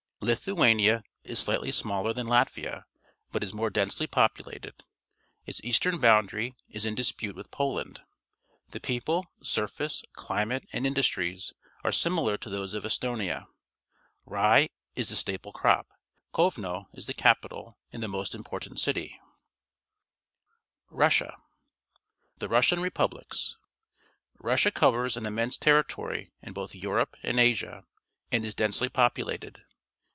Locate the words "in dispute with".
6.85-7.49